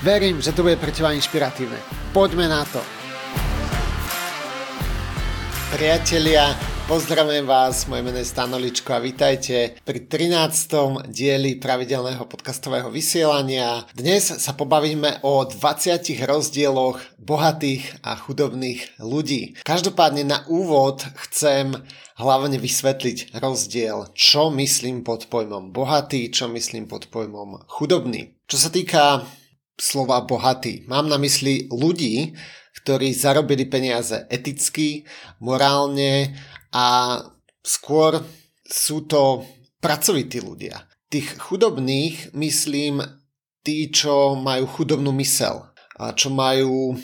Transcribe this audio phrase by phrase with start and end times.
[0.00, 1.76] Verím, že to bude pre teba inšpiratívne.
[2.16, 2.80] Poďme na to.
[5.76, 6.56] Priatelia,
[6.88, 11.04] pozdravujem vás, moje meno je Stanoličko a vítajte pri 13.
[11.04, 13.84] dieli pravidelného podcastového vysielania.
[13.92, 19.60] Dnes sa pobavíme o 20 rozdieloch bohatých a chudobných ľudí.
[19.68, 21.76] Každopádne na úvod chcem
[22.16, 28.32] hlavne vysvetliť rozdiel, čo myslím pod pojmom bohatý, čo myslím pod pojmom chudobný.
[28.48, 29.28] Čo sa týka
[29.80, 30.84] slova bohatý.
[30.84, 32.36] Mám na mysli ľudí,
[32.84, 35.08] ktorí zarobili peniaze eticky,
[35.40, 36.36] morálne
[36.70, 37.18] a
[37.64, 38.20] skôr
[38.62, 39.42] sú to
[39.80, 40.84] pracovití ľudia.
[41.10, 43.02] Tých chudobných myslím
[43.66, 45.66] tí, čo majú chudobnú mysel,
[45.98, 46.94] a čo majú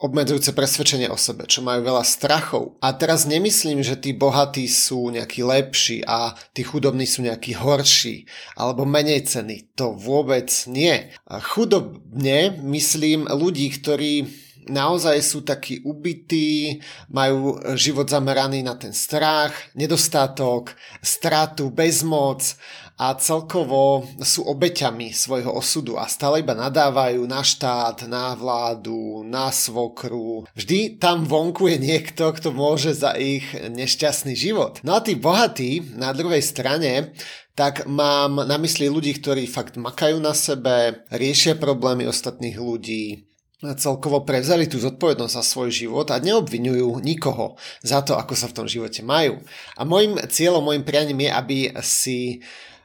[0.00, 2.80] obmedzujúce presvedčenie o sebe, čo majú veľa strachov.
[2.80, 8.24] A teraz nemyslím, že tí bohatí sú nejakí lepší a tí chudobní sú nejakí horší
[8.56, 9.68] alebo menej cení.
[9.76, 11.12] To vôbec nie.
[11.28, 14.24] A chudobne myslím ľudí, ktorí
[14.70, 22.56] naozaj sú takí ubití, majú život zameraný na ten strach, nedostatok, stratu, bezmoc
[23.00, 29.48] a celkovo sú obeťami svojho osudu a stále iba nadávajú na štát, na vládu, na
[29.48, 30.44] svokru.
[30.52, 34.84] Vždy tam vonku je niekto, kto môže za ich nešťastný život.
[34.84, 37.16] No a tí bohatí na druhej strane
[37.56, 44.24] tak mám na mysli ľudí, ktorí fakt makajú na sebe, riešia problémy ostatných ľudí, celkovo
[44.24, 48.66] prevzali tú zodpovednosť za svoj život a neobvinujú nikoho za to, ako sa v tom
[48.68, 49.44] živote majú.
[49.76, 52.18] A môjim cieľom, môjim prianím je, aby si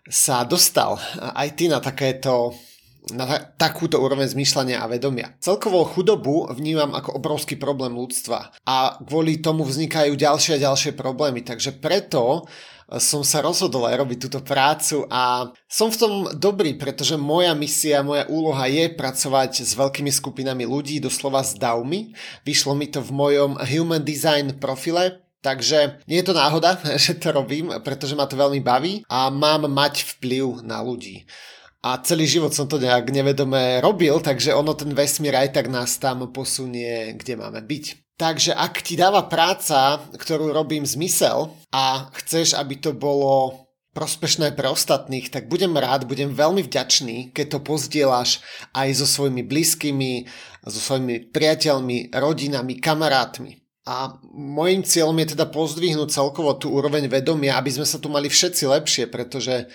[0.06, 2.54] sa dostal aj ty na takéto
[3.14, 5.38] na takúto úroveň zmýšľania a vedomia.
[5.38, 11.46] Celkovo chudobu vnímam ako obrovský problém ľudstva a kvôli tomu vznikajú ďalšie a ďalšie problémy,
[11.46, 12.50] takže preto
[12.86, 18.06] som sa rozhodol aj robiť túto prácu a som v tom dobrý, pretože moja misia,
[18.06, 22.14] moja úloha je pracovať s veľkými skupinami ľudí, doslova s davmi.
[22.46, 27.30] Vyšlo mi to v mojom Human Design profile, Takže nie je to náhoda, že to
[27.30, 31.30] robím, pretože ma to veľmi baví a mám mať vplyv na ľudí.
[31.86, 36.02] A celý život som to nejak nevedome robil, takže ono ten vesmír aj tak nás
[36.02, 38.18] tam posunie, kde máme byť.
[38.18, 44.66] Takže ak ti dáva práca, ktorú robím zmysel a chceš, aby to bolo prospešné pre
[44.66, 48.42] ostatných, tak budem rád, budem veľmi vďačný, keď to pozdieľaš
[48.74, 50.26] aj so svojimi blízkymi,
[50.66, 53.65] so svojimi priateľmi, rodinami, kamarátmi.
[53.86, 58.34] A môjim cieľom je teda pozdvihnúť celkovo tú úroveň vedomia, aby sme sa tu mali
[58.34, 59.70] všetci lepšie, pretože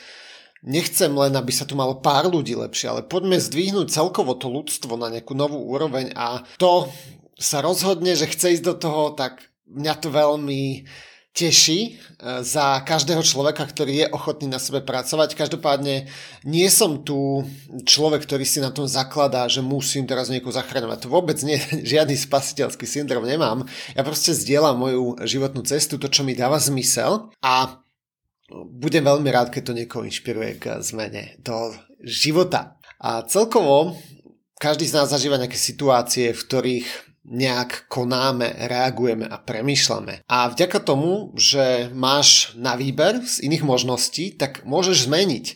[0.67, 4.99] nechcem len, aby sa tu malo pár ľudí lepšie, ale poďme zdvihnúť celkovo to ľudstvo
[4.99, 6.91] na nejakú novú úroveň a to
[7.41, 10.85] sa rozhodne, že chce ísť do toho, tak mňa to veľmi
[11.31, 11.91] teší e,
[12.43, 15.39] za každého človeka, ktorý je ochotný na sebe pracovať.
[15.39, 16.11] Každopádne
[16.45, 17.47] nie som tu
[17.87, 21.07] človek, ktorý si na tom zakladá, že musím teraz niekoho zachraňovať.
[21.07, 21.57] Vôbec nie,
[21.93, 23.65] žiadny spasiteľský syndrom nemám.
[23.95, 27.79] Ja proste zdieľam moju životnú cestu, to, čo mi dáva zmysel a
[28.51, 31.71] budem veľmi rád, keď to niekoho inšpiruje k zmene do
[32.03, 32.75] života.
[32.99, 33.95] A celkovo
[34.61, 40.27] každý z nás zažíva nejaké situácie, v ktorých nejak konáme, reagujeme a premýšľame.
[40.27, 45.47] A vďaka tomu, že máš na výber z iných možností, tak môžeš zmeniť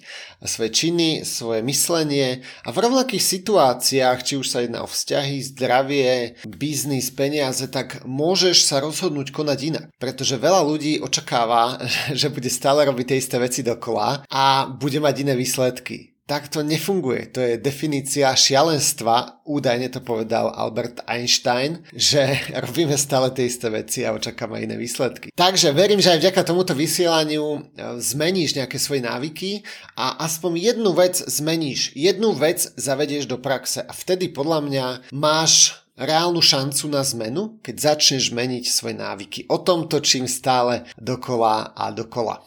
[0.44, 6.38] svoje činy, svoje myslenie a v rovnakých situáciách, či už sa jedná o vzťahy, zdravie,
[6.46, 9.86] biznis, peniaze, tak môžeš sa rozhodnúť konať inak.
[9.98, 11.82] Pretože veľa ľudí očakáva,
[12.20, 16.64] že bude stále robiť tie isté veci dokola a bude mať iné výsledky tak to
[16.64, 17.28] nefunguje.
[17.36, 24.00] To je definícia šialenstva, údajne to povedal Albert Einstein, že robíme stále tie isté veci
[24.08, 25.28] a očakáme iné výsledky.
[25.36, 27.60] Takže verím, že aj vďaka tomuto vysielaniu e,
[28.00, 29.60] zmeníš nejaké svoje návyky
[30.00, 35.84] a aspoň jednu vec zmeníš, jednu vec zavedieš do praxe a vtedy podľa mňa máš
[35.94, 39.46] reálnu šancu na zmenu, keď začneš meniť svoje návyky.
[39.46, 42.42] O tom točím stále dokola a dokola.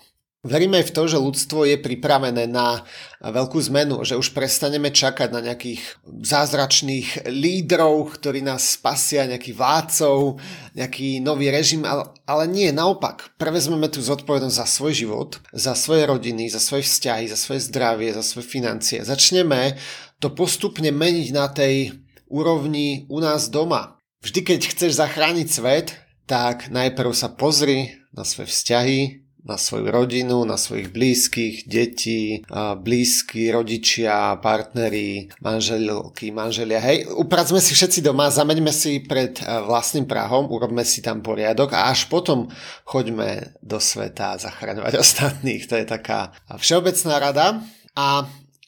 [0.48, 2.88] Veríme aj v to, že ľudstvo je pripravené na
[3.20, 10.40] veľkú zmenu, že už prestaneme čakať na nejakých zázračných lídrov, ktorí nás spasia, nejakých vládcov,
[10.74, 13.36] nejaký nový režim, ale, ale nie, naopak.
[13.36, 18.16] Prevezmeme tú zodpovednosť za svoj život, za svoje rodiny, za svoje vzťahy, za svoje zdravie,
[18.16, 19.04] za svoje financie.
[19.04, 19.76] Začneme
[20.24, 21.94] to postupne meniť na tej
[22.32, 25.88] úrovni u nás doma, vždy keď chceš zachrániť svet,
[26.28, 32.44] tak najprv sa pozri na svoje vzťahy, na svoju rodinu, na svojich blízkych, detí,
[32.84, 36.84] blízky, rodičia, partneri, manželky, manželia.
[36.84, 41.88] Hej, upracme si všetci doma, zameďme si pred vlastným prahom, urobme si tam poriadok a
[41.88, 42.52] až potom
[42.84, 45.64] choďme do sveta zachraňovať ostatných.
[45.72, 47.48] To je taká všeobecná rada.
[47.96, 48.28] A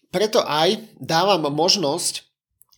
[0.09, 2.28] preto aj dávam možnosť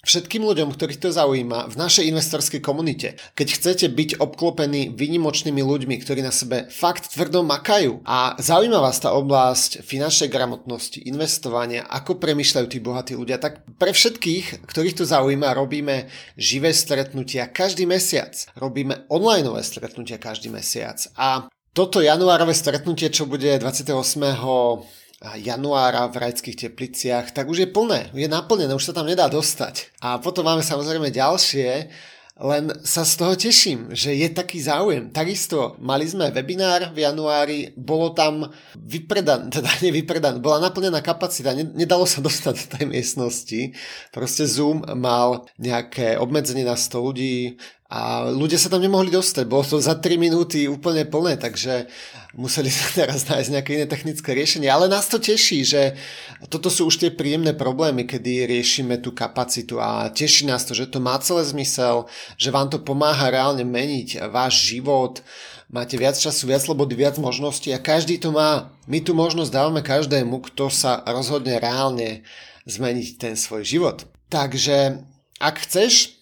[0.02, 5.94] Všetkým ľuďom, ktorých to zaujíma, v našej investorskej komunite, keď chcete byť obklopení výnimočnými ľuďmi,
[6.02, 12.18] ktorí na sebe fakt tvrdo makajú a zaujíma vás tá oblasť finančnej gramotnosti, investovania, ako
[12.18, 18.34] premyšľajú tí bohatí ľudia, tak pre všetkých, ktorých to zaujíma, robíme živé stretnutia každý mesiac.
[18.58, 20.98] Robíme online stretnutia každý mesiac.
[21.14, 21.46] A
[21.78, 28.26] toto januárové stretnutie, čo bude 28 januára v rajských tepliciach, tak už je plné, je
[28.26, 29.94] naplnené, už sa tam nedá dostať.
[30.02, 31.94] A potom máme samozrejme ďalšie,
[32.42, 35.14] len sa z toho teším, že je taký záujem.
[35.14, 42.10] Takisto mali sme webinár v januári, bolo tam vypredan, teda nevypredan, bola naplnená kapacita, nedalo
[42.10, 43.62] sa dostať do tej miestnosti.
[44.10, 47.62] Proste Zoom mal nejaké obmedzenie na 100 ľudí,
[47.92, 49.44] a ľudia sa tam nemohli dostať.
[49.52, 51.92] Bolo to za 3 minúty úplne plné, takže
[52.40, 54.72] museli sa teraz nájsť nejaké iné technické riešenie.
[54.72, 56.00] Ale nás to teší, že
[56.48, 60.88] toto sú už tie príjemné problémy, kedy riešime tú kapacitu a teší nás to, že
[60.88, 62.08] to má celé zmysel,
[62.40, 65.20] že vám to pomáha reálne meniť váš život,
[65.68, 68.72] máte viac času, viac slobody, viac možností a každý to má.
[68.88, 72.24] My tú možnosť dávame každému, kto sa rozhodne reálne
[72.64, 74.08] zmeniť ten svoj život.
[74.32, 75.04] Takže
[75.44, 76.21] ak chceš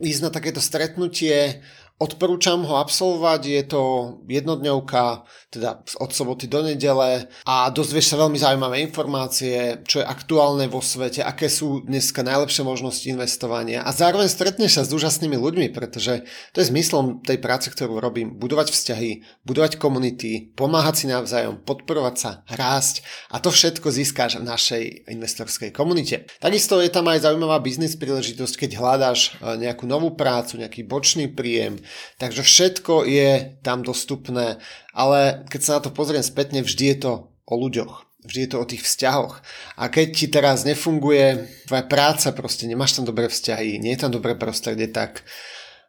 [0.00, 1.60] ísť na takéto stretnutie.
[2.00, 3.82] Odporúčam ho absolvovať, je to
[4.24, 10.64] jednodňovka, teda od soboty do nedele a dozvieš sa veľmi zaujímavé informácie, čo je aktuálne
[10.72, 15.76] vo svete, aké sú dneska najlepšie možnosti investovania a zároveň stretneš sa s úžasnými ľuďmi,
[15.76, 16.24] pretože
[16.56, 18.32] to je zmyslom tej práce, ktorú robím.
[18.32, 24.48] Budovať vzťahy, budovať komunity, pomáhať si navzájom, podporovať sa, rásť a to všetko získáš v
[24.48, 24.82] našej
[25.12, 26.24] investorskej komunite.
[26.40, 31.28] Takisto je tam aj zaujímavá biznis príležitosť, keď hľadáš e, nejakú novú prácu, nejaký bočný
[31.28, 31.82] príjem,
[32.18, 34.60] Takže všetko je tam dostupné,
[34.92, 37.12] ale keď sa na to pozriem spätne, vždy je to
[37.46, 38.10] o ľuďoch.
[38.20, 39.40] Vždy je to o tých vzťahoch.
[39.80, 44.12] A keď ti teraz nefunguje tvoja práca, proste nemáš tam dobré vzťahy, nie je tam
[44.12, 45.24] dobré prostredie, tak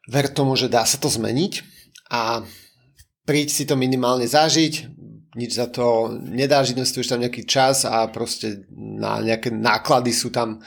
[0.07, 1.61] ver tomu, že dá sa to zmeniť
[2.07, 2.47] a
[3.27, 4.73] príď si to minimálne zažiť,
[5.35, 10.59] nič za to nedáš, investuješ tam nejaký čas a proste na nejaké náklady sú tam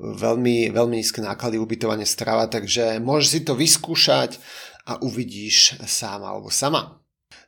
[0.00, 4.40] veľmi, veľmi nízke náklady ubytovanie strava, takže môžeš si to vyskúšať
[4.88, 6.96] a uvidíš sám alebo sama.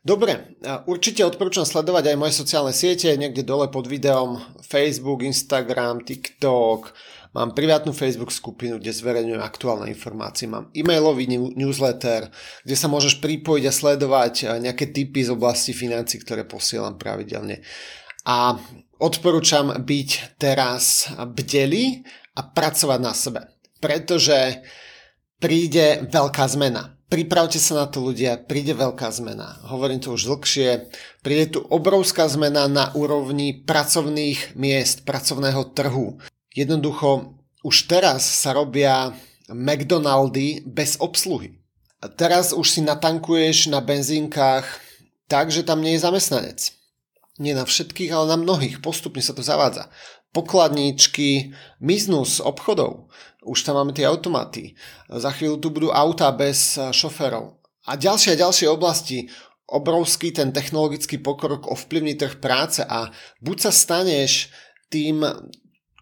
[0.02, 0.58] Dobre,
[0.90, 6.90] určite odporúčam sledovať aj moje sociálne siete, niekde dole pod videom Facebook, Instagram, TikTok,
[7.38, 12.34] mám privátnu Facebook skupinu, kde zverejňujem aktuálne informácie, mám e-mailový newsletter,
[12.66, 17.62] kde sa môžeš pripojiť a sledovať nejaké tipy z oblasti financí, ktoré posielam pravidelne.
[18.26, 18.58] A
[18.98, 22.02] odporúčam byť teraz bdelý
[22.36, 23.40] a pracovať na sebe.
[23.82, 24.62] Pretože
[25.42, 26.96] príde veľká zmena.
[27.12, 29.60] Pripravte sa na to ľudia, príde veľká zmena.
[29.68, 30.88] Hovorím to už dlhšie.
[31.20, 36.16] Príde tu obrovská zmena na úrovni pracovných miest, pracovného trhu.
[36.56, 39.12] Jednoducho, už teraz sa robia
[39.52, 41.60] McDonaldy bez obsluhy.
[42.00, 44.64] A teraz už si natankuješ na benzínkach
[45.28, 46.72] tak, že tam nie je zamestnanec.
[47.36, 48.80] Nie na všetkých, ale na mnohých.
[48.80, 49.92] Postupne sa to zavádza
[50.32, 53.12] pokladníčky miznú z obchodov.
[53.44, 54.74] Už tam máme tie automaty.
[55.08, 57.60] Za chvíľu tu budú auta bez eh, šoferov.
[57.86, 59.26] A ďalšie a ďalšie oblasti
[59.72, 63.08] obrovský ten technologický pokrok ovplyvní trh práce a
[63.40, 64.52] buď sa staneš
[64.92, 65.24] tým,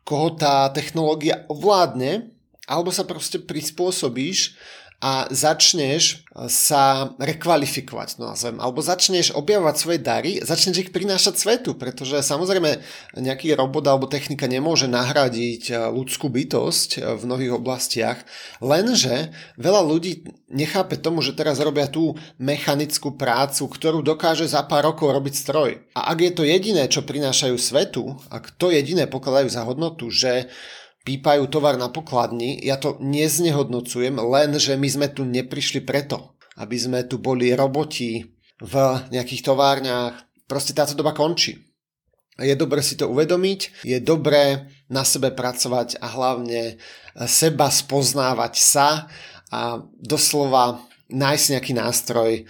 [0.02, 2.34] koho tá technológia ovládne,
[2.66, 4.58] alebo sa proste prispôsobíš
[5.00, 11.72] a začneš sa rekvalifikovať, no nazvem, alebo začneš objavovať svoje dary, začneš ich prinášať svetu,
[11.72, 12.84] pretože samozrejme
[13.16, 18.22] nejaký robot alebo technika nemôže nahradiť eh, ľudskú bytosť eh, v mnohých oblastiach,
[18.60, 24.92] lenže veľa ľudí nechápe tomu, že teraz robia tú mechanickú prácu, ktorú dokáže za pár
[24.92, 25.80] rokov robiť stroj.
[25.96, 30.52] A ak je to jediné, čo prinášajú svetu, ak to jediné pokladajú za hodnotu, že
[31.10, 36.78] pípajú tovar na pokladni, ja to neznehodnocujem, len že my sme tu neprišli preto, aby
[36.78, 38.30] sme tu boli roboti
[38.62, 38.74] v
[39.10, 40.14] nejakých továrniach.
[40.46, 41.66] Proste táto doba končí.
[42.38, 46.78] Je dobre si to uvedomiť, je dobré na sebe pracovať a hlavne
[47.26, 49.10] seba spoznávať sa
[49.50, 50.78] a doslova
[51.10, 52.46] nájsť nejaký nástroj,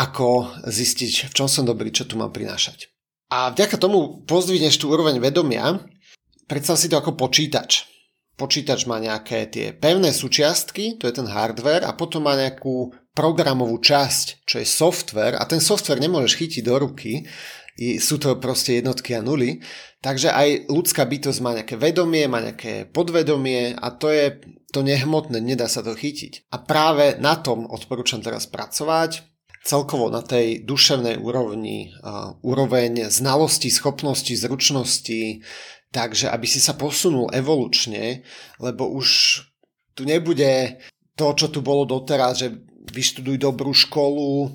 [0.00, 2.88] ako zistiť, v čom som dobrý, čo tu mám prinášať.
[3.28, 5.76] A vďaka tomu pozdvihneš tú úroveň vedomia,
[6.48, 7.84] Predstav si to ako počítač.
[8.38, 13.82] Počítač má nejaké tie pevné súčiastky, to je ten hardware, a potom má nejakú programovú
[13.82, 17.26] časť, čo je software, a ten software nemôžeš chytiť do ruky,
[17.98, 19.62] sú to proste jednotky a nuly,
[20.02, 24.38] takže aj ľudská bytosť má nejaké vedomie, má nejaké podvedomie a to je
[24.74, 26.50] to nehmotné, nedá sa to chytiť.
[26.54, 29.22] A práve na tom odporúčam teraz pracovať,
[29.62, 35.44] celkovo na tej duševnej úrovni, uh, úroveň znalosti, schopnosti, zručnosti,
[35.90, 38.22] takže aby si sa posunul evolučne,
[38.60, 39.40] lebo už
[39.96, 40.78] tu nebude
[41.18, 42.54] to, čo tu bolo doteraz, že
[42.88, 44.54] vyštuduj dobrú školu,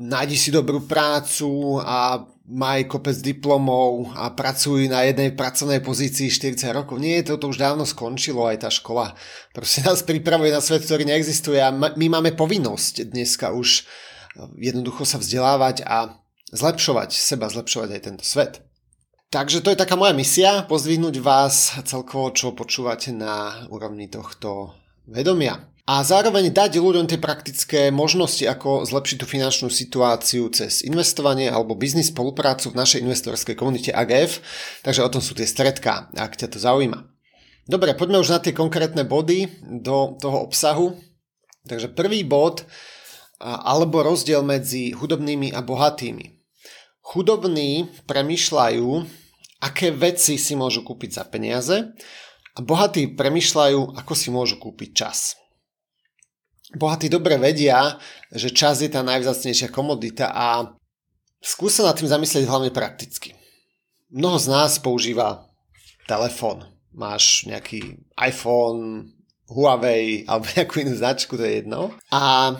[0.00, 6.74] nájdi si dobrú prácu a maj kopec diplomov a pracuj na jednej pracovnej pozícii 40
[6.74, 6.98] rokov.
[6.98, 9.14] Nie, toto už dávno skončilo, aj tá škola
[9.54, 13.86] proste nás pripravuje na svet, ktorý neexistuje a my máme povinnosť dneska už
[14.58, 16.18] jednoducho sa vzdelávať a
[16.54, 18.62] zlepšovať seba, zlepšovať aj tento svet.
[19.30, 24.74] Takže to je taká moja misia, pozdvihnúť vás celkovo, čo počúvate na úrovni tohto
[25.06, 31.50] vedomia a zároveň dať ľuďom tie praktické možnosti, ako zlepšiť tú finančnú situáciu cez investovanie
[31.50, 34.38] alebo biznis spoluprácu v našej investorskej komunite AGF,
[34.86, 37.10] takže o tom sú tie stredká, ak ťa to zaujíma.
[37.66, 39.50] Dobre, poďme už na tie konkrétne body
[39.82, 40.94] do toho obsahu.
[41.66, 42.62] Takže prvý bod,
[43.42, 46.38] alebo rozdiel medzi chudobnými a bohatými.
[47.02, 48.86] Chudobní premyšľajú,
[49.60, 51.76] aké veci si môžu kúpiť za peniaze
[52.56, 55.36] a bohatí premyšľajú, ako si môžu kúpiť čas.
[56.74, 57.98] Bohatí dobre vedia,
[58.30, 60.70] že čas je tá najvzácnejšia komodita a
[61.42, 63.34] skúsa nad tým zamyslieť hlavne prakticky.
[64.10, 65.50] Mnoho z nás používa
[66.06, 66.66] telefón.
[66.90, 69.14] Máš nejaký iPhone,
[69.50, 71.94] Huawei alebo nejakú inú značku, to je jedno.
[72.14, 72.54] A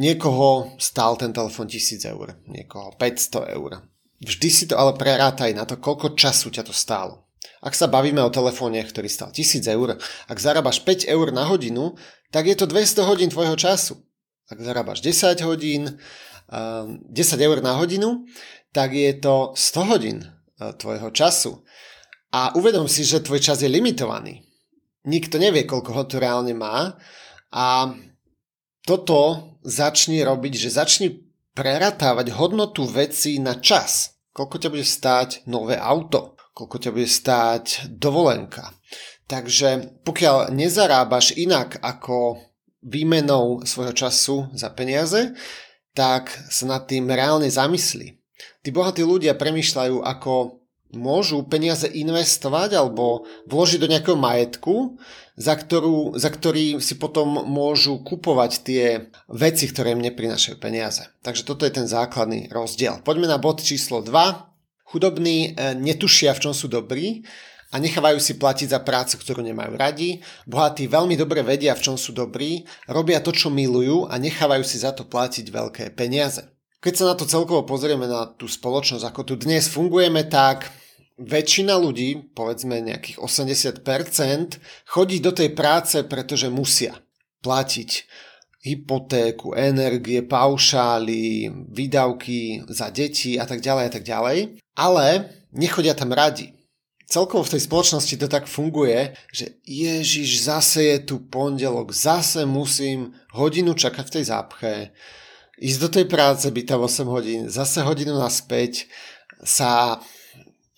[0.00, 3.84] niekoho stál ten telefón 1000 eur, niekoho 500 eur.
[4.18, 7.28] Vždy si to ale prerátaj na to, koľko času ťa to stálo.
[7.62, 11.94] Ak sa bavíme o telefóne, ktorý stal 1000 eur, ak zarábaš 5 eur na hodinu,
[12.30, 13.98] tak je to 200 hodín tvojho času.
[14.50, 15.98] Ak zarábaš 10 hodín,
[16.50, 18.26] 10 ehm, eur na hodinu,
[18.74, 20.28] tak je to 100 hodín e,
[20.74, 21.62] tvojho času.
[22.30, 24.44] A uvedom si, že tvoj čas je limitovaný.
[25.08, 26.98] Nikto nevie, koľko ho tu reálne má
[27.48, 27.96] a
[28.84, 31.27] toto začni robiť, že začni
[31.58, 34.14] preratávať hodnotu veci na čas.
[34.30, 38.70] Koľko ťa bude stáť nové auto, koľko ťa bude stáť dovolenka.
[39.26, 42.38] Takže pokiaľ nezarábaš inak ako
[42.86, 45.34] výmenou svojho času za peniaze,
[45.98, 48.14] tak sa nad tým reálne zamyslí.
[48.62, 50.57] Tí bohatí ľudia premýšľajú, ako
[50.92, 54.96] môžu peniaze investovať alebo vložiť do nejakého majetku,
[55.38, 58.84] za, ktorú, za ktorý si potom môžu kupovať tie
[59.30, 61.06] veci, ktoré im neprinašajú peniaze.
[61.22, 62.98] Takže toto je ten základný rozdiel.
[63.06, 64.10] Poďme na bod číslo 2.
[64.88, 67.22] Chudobní e, netušia, v čom sú dobrí
[67.68, 70.24] a nechávajú si platiť za prácu, ktorú nemajú radi.
[70.48, 74.80] Bohatí veľmi dobre vedia, v čom sú dobrí, robia to, čo milujú a nechávajú si
[74.80, 76.40] za to platiť veľké peniaze.
[76.78, 80.70] Keď sa na to celkovo pozrieme na tú spoločnosť, ako tu dnes fungujeme, tak
[81.18, 86.94] väčšina ľudí, povedzme nejakých 80%, chodí do tej práce, pretože musia
[87.42, 87.90] platiť
[88.62, 94.38] hypotéku, energie, paušály, výdavky za deti a tak ďalej a tak ďalej,
[94.74, 95.06] ale
[95.54, 96.54] nechodia tam radi.
[97.08, 103.16] Celkovo v tej spoločnosti to tak funguje, že Ježiš, zase je tu pondelok, zase musím
[103.32, 104.72] hodinu čakať v tej zápche,
[105.56, 108.92] ísť do tej práce, byť tam 8 hodín, zase hodinu naspäť,
[109.40, 110.02] sa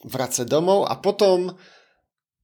[0.05, 1.55] vracať domov a potom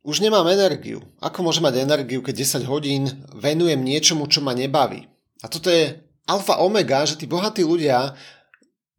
[0.07, 1.03] už nemám energiu.
[1.19, 3.03] Ako môžem mať energiu, keď 10 hodín
[3.35, 5.11] venujem niečomu, čo ma nebaví?
[5.43, 5.99] A toto je
[6.31, 8.15] alfa omega, že tí bohatí ľudia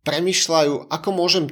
[0.03, 1.45] premyšľajú, ako môžem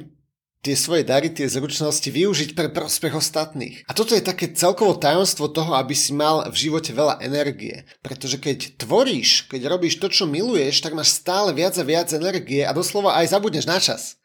[0.66, 3.86] tie svoje dary, tie zručnosti využiť pre prospech ostatných.
[3.86, 7.86] A toto je také celkovo tajomstvo toho, aby si mal v živote veľa energie.
[8.02, 12.66] Pretože keď tvoríš, keď robíš to, čo miluješ, tak máš stále viac a viac energie
[12.66, 14.18] a doslova aj zabudneš na čas.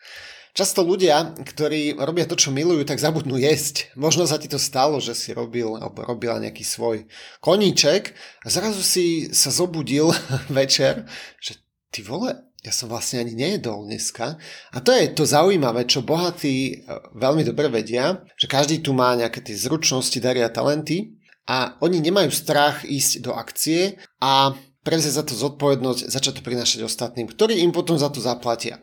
[0.51, 3.95] Často ľudia, ktorí robia to, čo milujú, tak zabudnú jesť.
[3.95, 7.07] Možno sa ti to stalo, že si robil alebo robila nejaký svoj
[7.39, 8.11] koníček
[8.43, 10.11] a zrazu si sa zobudil
[10.51, 11.07] večer,
[11.39, 11.55] že
[11.87, 14.37] ty vole, ja som vlastne ani nejedol dneska.
[14.75, 16.73] A to je to zaujímavé, čo bohatí e,
[17.17, 21.17] veľmi dobre vedia, že každý tu má nejaké tie zručnosti, dary a talenty
[21.49, 24.53] a oni nemajú strach ísť do akcie a
[24.85, 28.77] prevziať za to zodpovednosť, začať to prinášať ostatným, ktorí im potom za to zaplatia.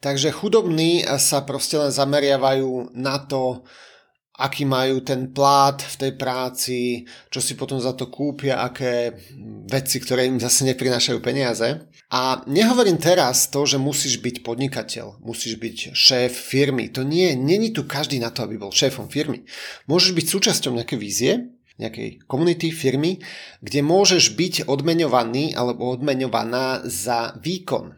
[0.00, 3.68] Takže chudobní sa proste len zameriavajú na to,
[4.40, 9.12] aký majú ten plát v tej práci, čo si potom za to kúpia, aké
[9.68, 11.84] veci, ktoré im zase neprinášajú peniaze.
[12.08, 16.88] A nehovorím teraz to, že musíš byť podnikateľ, musíš byť šéf firmy.
[16.96, 19.44] To nie, není tu každý na to, aby bol šéfom firmy.
[19.84, 21.32] Môžeš byť súčasťou nejakej vízie,
[21.76, 23.20] nejakej komunity, firmy,
[23.60, 27.92] kde môžeš byť odmeňovaný alebo odmeňovaná za výkon,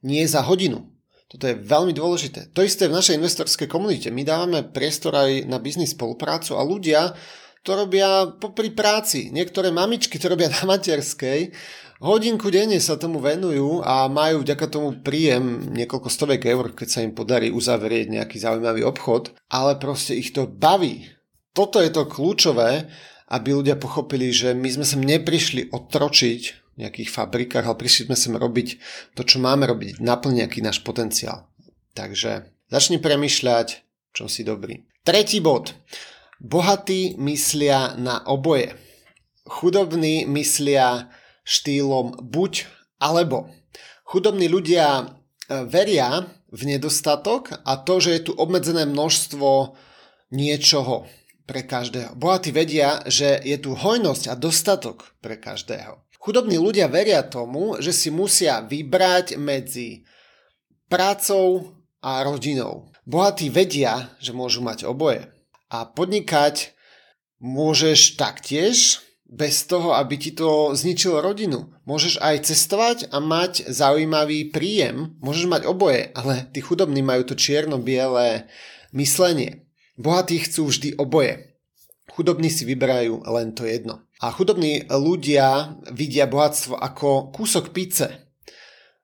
[0.00, 0.95] nie za hodinu.
[1.26, 2.54] Toto je veľmi dôležité.
[2.54, 4.14] To isté v našej investorskej komunite.
[4.14, 7.18] My dávame priestor aj na biznis spoluprácu a ľudia
[7.66, 9.34] to robia popri práci.
[9.34, 11.50] Niektoré mamičky to robia na materskej.
[11.98, 17.02] Hodinku denne sa tomu venujú a majú vďaka tomu príjem niekoľko stovek eur, keď sa
[17.02, 21.10] im podarí uzavrieť nejaký zaujímavý obchod, ale proste ich to baví.
[21.56, 22.86] Toto je to kľúčové,
[23.32, 28.34] aby ľudia pochopili, že my sme sem neprišli otročiť nejakých fabrikách, ale prišli sme sem
[28.36, 28.68] robiť
[29.16, 31.48] to, čo máme robiť, naplniť nejaký náš potenciál.
[31.96, 33.68] Takže začni premyšľať,
[34.12, 34.84] čo si dobrý.
[35.04, 35.72] Tretí bod.
[36.36, 38.76] Bohatí myslia na oboje.
[39.48, 41.08] Chudobní myslia
[41.46, 42.68] štýlom buď
[43.00, 43.48] alebo.
[44.04, 45.04] Chudobní ľudia e,
[45.64, 49.78] veria v nedostatok a to, že je tu obmedzené množstvo
[50.34, 51.06] niečoho
[51.46, 52.18] pre každého.
[52.18, 56.02] Bohatí vedia, že je tu hojnosť a dostatok pre každého.
[56.26, 60.02] Chudobní ľudia veria tomu, že si musia vybrať medzi
[60.90, 62.90] prácou a rodinou.
[63.06, 65.30] Bohatí vedia, že môžu mať oboje.
[65.70, 66.74] A podnikať
[67.38, 71.70] môžeš taktiež bez toho, aby ti to zničilo rodinu.
[71.86, 75.14] Môžeš aj cestovať a mať zaujímavý príjem.
[75.22, 78.50] Môžeš mať oboje, ale tí chudobní majú to čierno-biele
[78.90, 79.70] myslenie.
[79.94, 81.54] Bohatí chcú vždy oboje.
[82.10, 84.05] Chudobní si vyberajú len to jedno.
[84.20, 88.32] A chudobní ľudia vidia bohatstvo ako kúsok pice.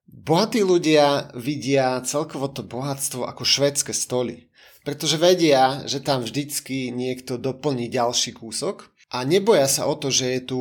[0.09, 4.52] Bohatí ľudia vidia celkovo to bohatstvo ako švédske stoly
[4.83, 10.26] pretože vedia, že tam vždycky niekto doplní ďalší kúsok a neboja sa o to, že
[10.38, 10.61] je tu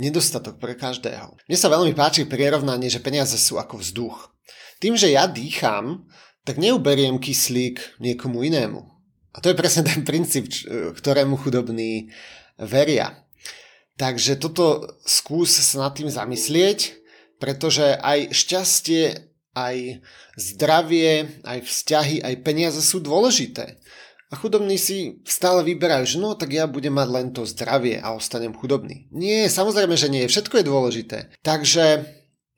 [0.00, 1.36] nedostatok pre každého.
[1.44, 4.32] Mne sa veľmi páči prirovnanie, že peniaze sú ako vzduch.
[4.80, 6.08] Tým, že ja dýcham,
[6.48, 8.80] tak neuberiem kyslík niekomu inému.
[9.30, 10.48] A to je presne ten princíp,
[10.96, 12.08] ktorému chudobní
[12.56, 13.28] veria.
[14.00, 16.96] Takže toto skús sa nad tým zamyslieť,
[17.36, 19.98] pretože aj šťastie aj
[20.38, 23.82] zdravie, aj vzťahy, aj peniaze sú dôležité.
[24.30, 28.14] A chudobní si stále vyberajú, že no tak ja budem mať len to zdravie a
[28.14, 29.10] ostanem chudobný.
[29.10, 31.18] Nie, samozrejme, že nie, všetko je dôležité.
[31.42, 32.06] Takže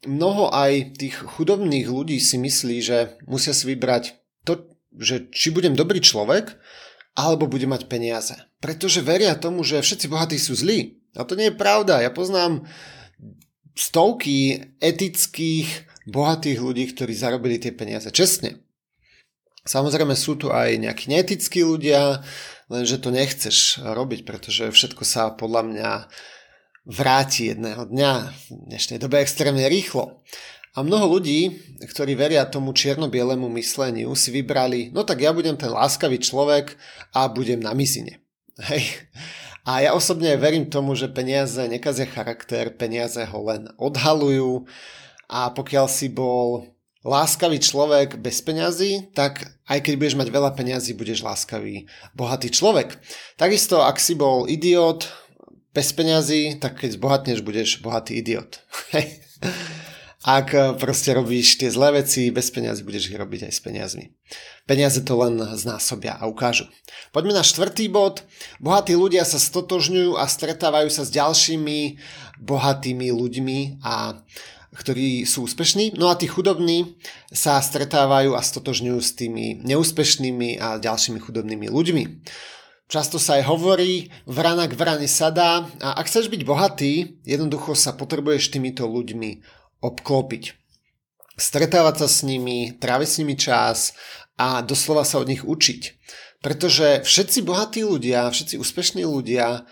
[0.04, 4.68] mnoho aj tých chudobných ľudí si myslí, že musia si vybrať to,
[5.00, 6.60] že či budem dobrý človek,
[7.16, 8.36] alebo budem mať peniaze.
[8.60, 11.01] Pretože veria tomu, že všetci bohatí sú zlí.
[11.16, 12.00] A to nie je pravda.
[12.00, 12.64] Ja poznám
[13.76, 18.60] stovky etických bohatých ľudí, ktorí zarobili tie peniaze čestne.
[19.62, 22.26] Samozrejme sú tu aj nejakí neetickí ľudia,
[22.66, 25.90] lenže to nechceš robiť, pretože všetko sa podľa mňa
[26.82, 28.44] vráti jedného dňa, v
[28.74, 30.26] dnešnej dobe extrémne rýchlo.
[30.72, 31.52] A mnoho ľudí,
[31.84, 36.74] ktorí veria tomu čierno-bielemu mysleniu, si vybrali, no tak ja budem ten láskavý človek
[37.12, 38.24] a budem na mizine.
[38.72, 39.04] Hej.
[39.62, 44.66] A ja osobne verím tomu, že peniaze nekazia charakter, peniaze ho len odhalujú
[45.30, 46.66] a pokiaľ si bol
[47.06, 52.98] láskavý človek bez peňazí, tak aj keď budeš mať veľa peňazí, budeš láskavý, bohatý človek.
[53.38, 55.06] Takisto, ak si bol idiot
[55.74, 58.62] bez peňazí, tak keď zbohatneš, budeš bohatý idiot.
[60.22, 64.06] ak proste robíš tie zlé veci bez peňazí, budeš ich robiť aj s peniazmi.
[64.70, 66.70] Peniaze to len znásobia a ukážu.
[67.10, 68.22] Poďme na štvrtý bod.
[68.62, 71.98] Bohatí ľudia sa stotožňujú a stretávajú sa s ďalšími
[72.38, 74.22] bohatými ľuďmi a
[74.72, 76.96] ktorí sú úspešní, no a tí chudobní
[77.28, 82.04] sa stretávajú a stotožňujú s tými neúspešnými a ďalšími chudobnými ľuďmi.
[82.88, 87.92] Často sa aj hovorí, vrana k vrane sadá a ak chceš byť bohatý, jednoducho sa
[87.96, 90.54] potrebuješ týmito ľuďmi obklopiť.
[91.36, 93.78] Stretávať sa s nimi, tráviť s nimi čas
[94.38, 95.82] a doslova sa od nich učiť.
[96.42, 99.66] Pretože všetci bohatí ľudia, všetci úspešní ľudia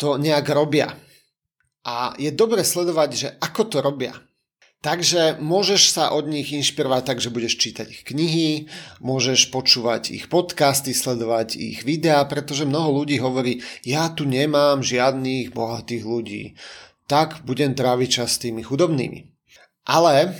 [0.00, 0.96] to nejak robia.
[1.86, 4.16] A je dobre sledovať, že ako to robia.
[4.84, 8.70] Takže môžeš sa od nich inšpirovať tak, že budeš čítať ich knihy,
[9.02, 15.50] môžeš počúvať ich podcasty, sledovať ich videá, pretože mnoho ľudí hovorí, ja tu nemám žiadnych
[15.50, 16.42] bohatých ľudí,
[17.10, 19.35] tak budem tráviť čas s tými chudobnými.
[19.86, 20.34] Ale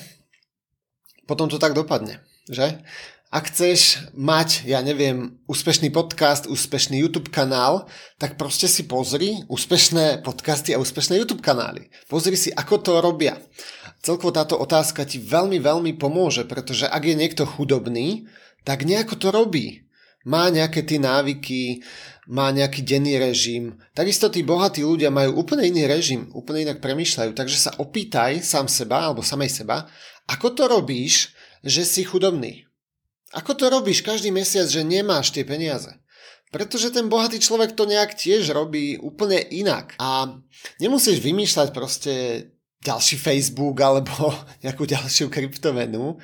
[1.31, 2.83] potom to tak dopadne, že?
[3.27, 7.91] Ak chceš mať, ja neviem, úspešný podcast, úspešný YouTube kanál,
[8.23, 11.91] tak proste si pozri úspešné podcasty a úspešné YouTube kanály.
[12.07, 13.35] Pozri si, ako to robia
[14.07, 18.31] celkovo táto otázka ti veľmi, veľmi pomôže, pretože ak je niekto chudobný,
[18.63, 19.83] tak nejako to robí.
[20.27, 21.87] má nejaké tie návyky,
[22.27, 23.79] má nejaký denný režim.
[23.95, 27.31] Takisto tí bohatí ľudia majú úplne iný režim, úplne inak premýšľajú.
[27.33, 29.87] Takže sa opýtaj sám seba alebo samej seba,
[30.27, 31.31] ako to robíš,
[31.63, 32.67] že si chudobný?
[33.35, 35.91] Ako to robíš každý mesiac, že nemáš tie peniaze?
[36.51, 39.99] Pretože ten bohatý človek to nejak tiež robí úplne inak.
[39.99, 40.39] A
[40.79, 42.13] nemusíš vymýšľať proste
[42.83, 44.35] ďalší Facebook alebo
[44.67, 46.19] nejakú ďalšiu kryptomenu.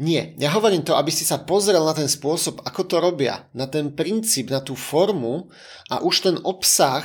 [0.00, 3.68] Nie, ja hovorím to, aby si sa pozrel na ten spôsob, ako to robia, na
[3.68, 5.52] ten princíp, na tú formu
[5.92, 7.04] a už ten obsah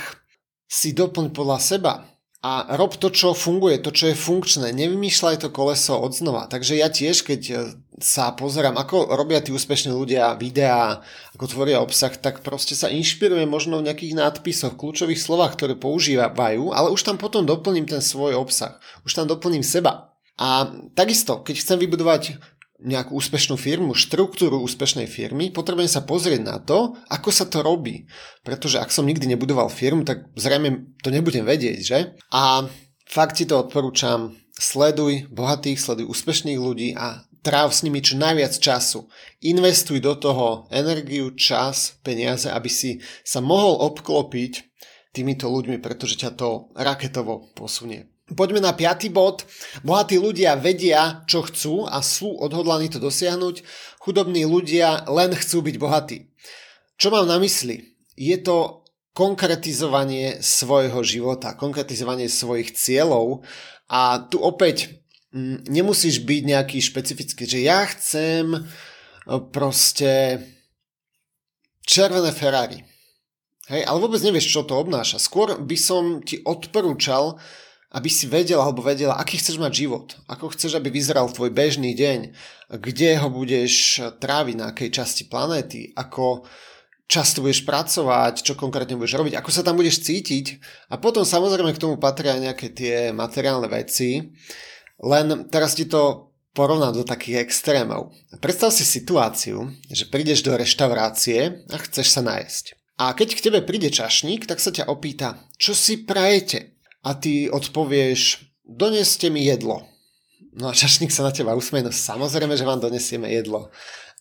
[0.64, 1.92] si doplň podľa seba
[2.40, 4.72] a rob to, čo funguje, to, čo je funkčné.
[4.72, 6.48] Nevymýšľaj to koleso od znova.
[6.48, 7.54] Takže ja tiež, keď e,
[7.98, 11.02] sa pozerám, ako robia tí úspešní ľudia videá,
[11.34, 16.70] ako tvoria obsah, tak proste sa inšpirujem možno v nejakých nadpisoch, kľúčových slovách, ktoré používajú,
[16.70, 18.78] ale už tam potom doplním ten svoj obsah.
[19.02, 20.14] Už tam doplním seba.
[20.38, 22.22] A takisto, keď chcem vybudovať
[22.76, 28.04] nejakú úspešnú firmu, štruktúru úspešnej firmy, potrebujem sa pozrieť na to, ako sa to robí.
[28.44, 31.98] Pretože ak som nikdy nebudoval firmu, tak zrejme to nebudem vedieť, že?
[32.36, 32.68] A
[33.08, 38.58] fakt ti to odporúčam, sleduj bohatých, sleduj úspešných ľudí a tráv s nimi čo najviac
[38.58, 39.06] času.
[39.46, 44.66] Investuj do toho energiu, čas, peniaze, aby si sa mohol obklopiť
[45.16, 48.15] týmito ľuďmi, pretože ťa to raketovo posunie.
[48.26, 49.46] Poďme na piatý bod.
[49.86, 53.62] Bohatí ľudia vedia, čo chcú a sú odhodlaní to dosiahnuť.
[54.02, 56.26] Chudobní ľudia len chcú byť bohatí.
[56.98, 57.86] Čo mám na mysli?
[58.18, 58.82] Je to
[59.14, 63.46] konkretizovanie svojho života, konkretizovanie svojich cieľov
[63.86, 64.98] a tu opäť
[65.30, 68.60] mm, nemusíš byť nejaký špecifický, že ja chcem e,
[69.54, 70.42] proste
[71.86, 72.82] červené Ferrari.
[73.70, 75.22] Hej, ale vôbec nevieš, čo to obnáša.
[75.22, 77.38] Skôr by som ti odporúčal
[77.96, 81.96] aby si vedel alebo vedela, aký chceš mať život, ako chceš, aby vyzeral tvoj bežný
[81.96, 82.36] deň,
[82.76, 86.44] kde ho budeš tráviť, na akej časti planéty, ako
[87.08, 90.60] často budeš pracovať, čo konkrétne budeš robiť, ako sa tam budeš cítiť
[90.92, 94.28] a potom samozrejme k tomu patria nejaké tie materiálne veci,
[95.00, 98.12] len teraz ti to porovnám do takých extrémov.
[98.44, 102.76] Predstav si situáciu, že prídeš do reštaurácie a chceš sa najesť.
[102.96, 106.75] A keď k tebe príde čašník, tak sa ťa opýta, čo si prajete?
[107.06, 109.86] A ty odpovieš, doneste mi jedlo.
[110.58, 113.70] No a čašník sa na teba usmeje, no samozrejme, že vám donesieme jedlo.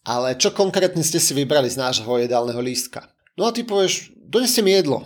[0.05, 3.09] Ale čo konkrétne ste si vybrali z nášho jedálneho lístka?
[3.33, 5.01] No a ty povieš, doneste mi jedlo.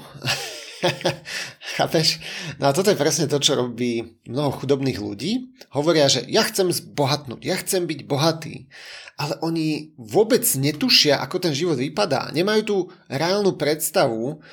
[1.80, 2.20] Chápeš?
[2.60, 5.56] No a toto je presne to, čo robí mnoho chudobných ľudí.
[5.72, 8.68] Hovoria, že ja chcem zbohatnúť, ja chcem byť bohatý.
[9.16, 12.32] Ale oni vôbec netušia, ako ten život vypadá.
[12.36, 14.44] Nemajú tú reálnu predstavu,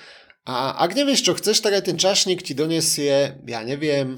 [0.46, 4.14] a ak nevieš, čo chceš, tak aj ten čašník ti donesie, ja neviem,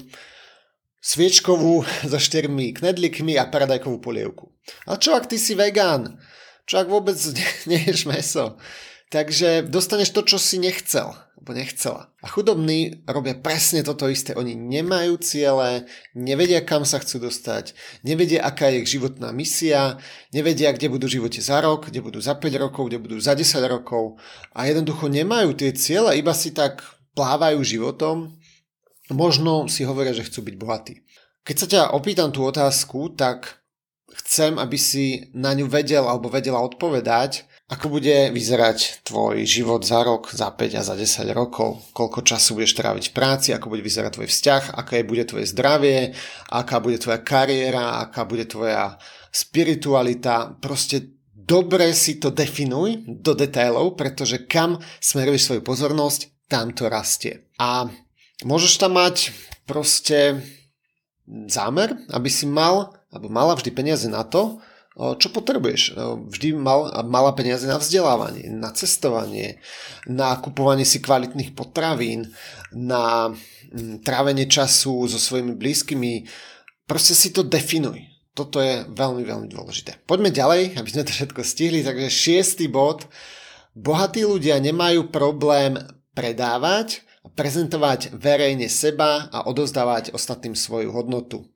[1.01, 4.53] sviečkovú so štyrmi knedlikmi a paradajkovú polievku.
[4.85, 6.21] A čo ak ty si vegán?
[6.69, 7.17] Čo ak vôbec
[7.69, 8.61] neješ meso?
[9.09, 12.13] Takže dostaneš to, čo si nechcel, alebo nechcela.
[12.21, 14.37] A chudobní robia presne toto isté.
[14.37, 17.73] Oni nemajú ciele, nevedia, kam sa chcú dostať,
[18.05, 19.97] nevedia, aká je ich životná misia,
[20.29, 23.33] nevedia, kde budú v živote za rok, kde budú za 5 rokov, kde budú za
[23.33, 24.21] 10 rokov
[24.53, 26.85] a jednoducho nemajú tie ciele, iba si tak
[27.17, 28.37] plávajú životom,
[29.09, 31.01] možno si hovoria, že chcú byť bohatí.
[31.49, 33.57] Keď sa ťa opýtam tú otázku, tak
[34.21, 40.01] chcem, aby si na ňu vedel alebo vedela odpovedať, ako bude vyzerať tvoj život za
[40.01, 41.93] rok, za 5 a za 10 rokov?
[41.93, 43.53] Koľko času budeš tráviť v práci?
[43.53, 44.63] Ako bude vyzerať tvoj vzťah?
[44.73, 46.17] Aké bude tvoje zdravie?
[46.49, 48.01] Aká bude tvoja kariéra?
[48.01, 48.97] Aká bude tvoja
[49.29, 50.57] spiritualita?
[50.57, 57.45] Proste dobre si to definuj do detailov, pretože kam smeruješ svoju pozornosť, tam to rastie.
[57.61, 57.85] A
[58.49, 59.29] môžeš tam mať
[59.69, 60.41] proste
[61.45, 64.57] zámer, aby si mal, alebo mala vždy peniaze na to,
[64.97, 65.95] čo potrebuješ?
[66.29, 69.61] Vždy mal, mala peniaze na vzdelávanie, na cestovanie,
[70.09, 72.33] na kupovanie si kvalitných potravín,
[72.73, 76.25] na mm, trávenie času so svojimi blízkymi.
[76.89, 78.01] Proste si to definuj.
[78.33, 80.03] Toto je veľmi, veľmi dôležité.
[80.07, 81.83] Poďme ďalej, aby sme to všetko stihli.
[81.83, 83.07] Takže šiestý bod.
[83.75, 85.79] Bohatí ľudia nemajú problém
[86.11, 91.47] predávať prezentovať verejne seba a odozdávať ostatným svoju hodnotu.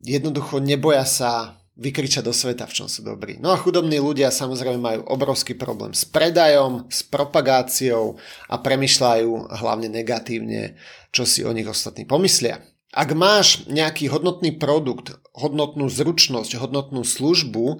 [0.00, 3.38] Jednoducho neboja sa vykričať do sveta, v čom sú dobrí.
[3.38, 8.18] No a chudobní ľudia samozrejme majú obrovský problém s predajom, s propagáciou
[8.50, 10.76] a premyšľajú hlavne negatívne,
[11.14, 12.60] čo si o nich ostatní pomyslia.
[12.90, 17.78] Ak máš nejaký hodnotný produkt, hodnotnú zručnosť, hodnotnú službu,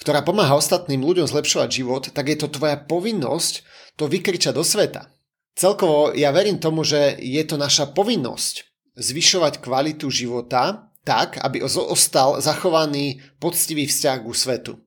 [0.00, 3.64] ktorá pomáha ostatným ľuďom zlepšovať život, tak je to tvoja povinnosť
[4.00, 5.12] to vykričať do sveta.
[5.56, 12.42] Celkovo ja verím tomu, že je to naša povinnosť zvyšovať kvalitu života tak, aby ostal
[12.42, 14.82] zachovaný poctivý vzťah ku svetu.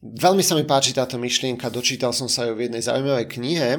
[0.00, 3.70] Veľmi sa mi páči táto myšlienka, dočítal som sa ju v jednej zaujímavej knihe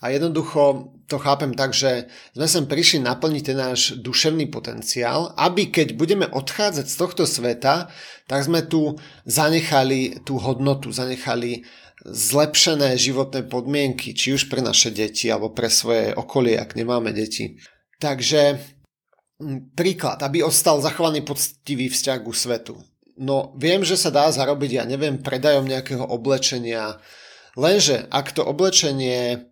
[0.00, 5.68] a jednoducho to chápem tak, že sme sem prišli naplniť ten náš duševný potenciál, aby
[5.68, 7.88] keď budeme odchádzať z tohto sveta,
[8.28, 11.64] tak sme tu zanechali tú hodnotu, zanechali
[12.04, 17.58] zlepšené životné podmienky, či už pre naše deti alebo pre svoje okolie, ak nemáme deti.
[17.98, 18.60] Takže
[19.78, 22.74] príklad, aby ostal zachovaný poctivý vzťah ku svetu.
[23.18, 27.02] No viem, že sa dá zarobiť, ja neviem, predajom nejakého oblečenia,
[27.58, 29.50] lenže ak to oblečenie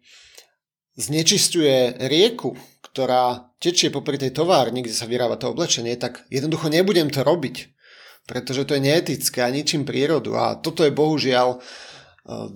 [0.95, 7.13] znečistuje rieku, ktorá tečie popri tej továrni, kde sa vyrába to oblečenie, tak jednoducho nebudem
[7.13, 7.57] to robiť,
[8.25, 10.33] pretože to je neetické a ničím prírodu.
[10.39, 11.59] A toto je bohužiaľ, e,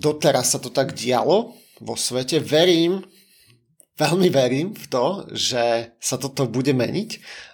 [0.01, 1.53] doteraz sa to tak dialo
[1.85, 2.41] vo svete.
[2.41, 3.05] Verím,
[4.01, 7.11] veľmi verím v to, že sa toto bude meniť,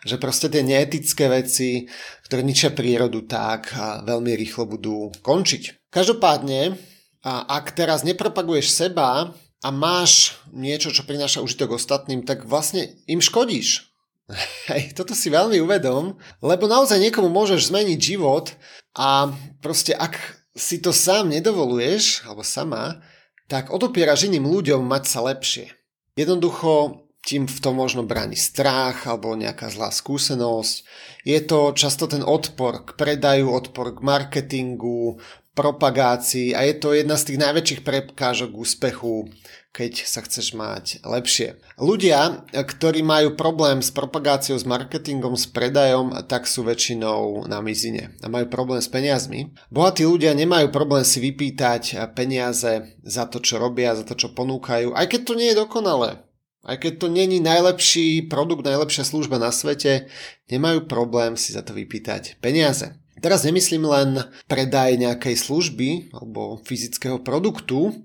[0.06, 1.90] že proste tie neetické veci,
[2.22, 3.74] ktoré ničia prírodu, tak
[4.06, 5.90] veľmi rýchlo budú končiť.
[5.90, 6.78] Každopádne,
[7.26, 13.90] ak teraz nepropaguješ seba a máš niečo, čo prináša užitok ostatným, tak vlastne im škodíš.
[14.70, 18.54] Hej, toto si veľmi uvedom, lebo naozaj niekomu môžeš zmeniť život
[18.94, 20.18] a proste ak
[20.56, 23.04] si to sám nedovoluješ, alebo sama,
[23.46, 25.75] tak odopieraš iným ľuďom mať sa lepšie.
[26.16, 30.74] Jednoducho tým v tom možno bráni strach alebo nejaká zlá skúsenosť.
[31.26, 35.18] Je to často ten odpor k predaju, odpor k marketingu,
[35.56, 39.32] propagácii a je to jedna z tých najväčších prekážok úspechu,
[39.72, 41.56] keď sa chceš mať lepšie.
[41.80, 48.16] Ľudia, ktorí majú problém s propagáciou, s marketingom, s predajom, tak sú väčšinou na mizine
[48.20, 49.56] a majú problém s peniazmi.
[49.72, 54.92] Bohatí ľudia nemajú problém si vypýtať peniaze za to, čo robia, za to, čo ponúkajú,
[54.92, 56.20] aj keď to nie je dokonalé.
[56.66, 60.10] Aj keď to není najlepší produkt, najlepšia služba na svete,
[60.50, 63.05] nemajú problém si za to vypýtať peniaze.
[63.16, 67.96] Teraz nemyslím len predaj nejakej služby alebo fyzického produktu,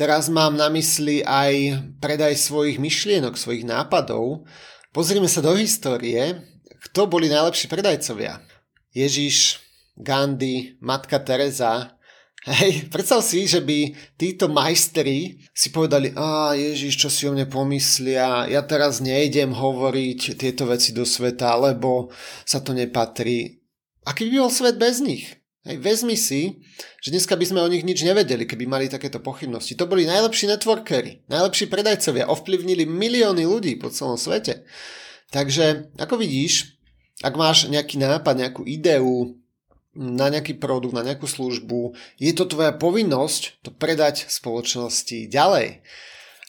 [0.00, 4.48] teraz mám na mysli aj predaj svojich myšlienok, svojich nápadov.
[4.96, 6.40] Pozrime sa do histórie,
[6.88, 8.40] kto boli najlepší predajcovia.
[8.96, 9.60] Ježiš,
[9.92, 11.92] Gandhi, Matka Teresa.
[12.48, 17.44] Hej, predstav si, že by títo majstri si povedali, a Ježiš, čo si o mne
[17.44, 22.08] pomyslia, ja teraz nejdem hovoriť tieto veci do sveta, lebo
[22.48, 23.65] sa to nepatrí.
[24.06, 25.34] Aký by bol svet bez nich?
[25.66, 26.62] Hej, vezmi si,
[27.02, 29.74] že dneska by sme o nich nič nevedeli, keby mali takéto pochybnosti.
[29.74, 34.62] To boli najlepší networkery, najlepší predajcovia, ovplyvnili milióny ľudí po celom svete.
[35.34, 36.78] Takže, ako vidíš,
[37.26, 39.34] ak máš nejaký nápad, nejakú ideu
[39.96, 45.82] na nejaký produkt, na nejakú službu, je to tvoja povinnosť to predať spoločnosti ďalej.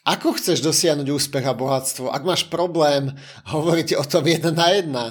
[0.08, 3.12] Ako chceš dosiahnuť úspech a bohatstvo, ak máš problém
[3.52, 5.06] hovoriť o tom jedna na jedna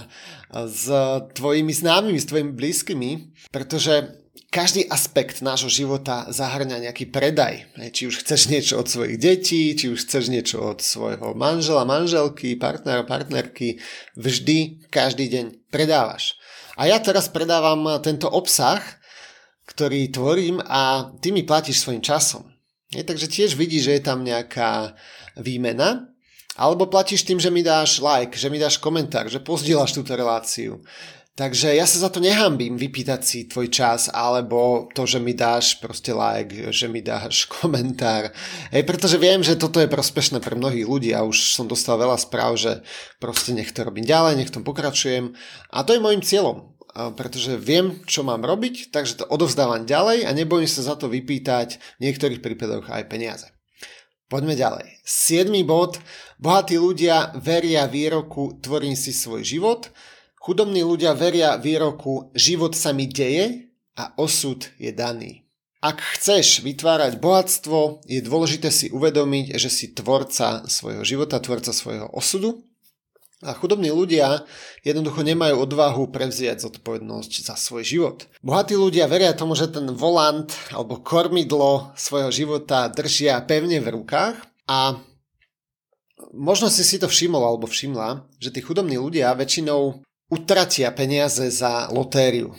[0.72, 0.88] s
[1.36, 3.10] tvojimi známymi, s tvojimi blízkymi,
[3.52, 4.16] pretože
[4.48, 7.68] každý aspekt nášho života zahrňa nejaký predaj.
[7.76, 12.56] Či už chceš niečo od svojich detí, či už chceš niečo od svojho manžela, manželky,
[12.56, 13.76] partnera, partnerky,
[14.16, 16.40] vždy, každý deň predávaš.
[16.80, 18.80] A ja teraz predávam tento obsah,
[19.68, 22.55] ktorý tvorím a ty mi platíš svojim časom.
[22.94, 24.94] Je, takže tiež vidíš, že je tam nejaká
[25.38, 26.10] výmena.
[26.56, 30.80] Alebo platíš tým, že mi dáš like, že mi dáš komentár, že pozdieľaš túto reláciu.
[31.36, 35.76] Takže ja sa za to nehambím vypýtať si tvoj čas, alebo to, že mi dáš
[35.76, 38.32] proste like, že mi dáš komentár.
[38.72, 42.16] Hej, pretože viem, že toto je prospešné pre mnohých ľudí a už som dostal veľa
[42.16, 42.80] správ, že
[43.20, 45.36] proste nech to robím ďalej, nech to pokračujem.
[45.76, 46.75] A to je môjim cieľom
[47.16, 51.76] pretože viem, čo mám robiť, takže to odovzdávam ďalej a nebojím sa za to vypýtať
[52.00, 53.46] v niektorých prípadoch aj peniaze.
[54.26, 55.06] Poďme ďalej.
[55.06, 55.54] 7.
[55.62, 56.02] bod.
[56.42, 59.94] Bohatí ľudia veria výroku tvorím si svoj život.
[60.42, 65.46] Chudobní ľudia veria výroku život sa mi deje a osud je daný.
[65.78, 72.10] Ak chceš vytvárať bohatstvo, je dôležité si uvedomiť, že si tvorca svojho života, tvorca svojho
[72.10, 72.66] osudu
[73.44, 74.48] a chudobní ľudia
[74.80, 78.24] jednoducho nemajú odvahu prevziať zodpovednosť za svoj život.
[78.40, 84.40] Bohatí ľudia veria tomu, že ten volant alebo kormidlo svojho života držia pevne v rukách
[84.72, 84.96] a
[86.32, 90.00] možno si si to všimol alebo všimla, že tí chudobní ľudia väčšinou
[90.32, 92.56] utratia peniaze za lotériu.